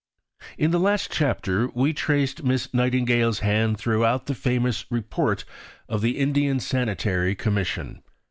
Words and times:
In 0.57 0.71
the 0.71 0.79
last 0.79 1.11
chapter 1.11 1.67
we 1.75 1.93
traced 1.93 2.41
Miss 2.41 2.73
Nightingale's 2.73 3.41
hand 3.41 3.77
throughout 3.77 4.25
the 4.25 4.33
famous 4.33 4.83
Report 4.89 5.45
of 5.87 6.01
the 6.01 6.17
Indian 6.17 6.59
Sanitary 6.59 7.35
Commission. 7.35 8.01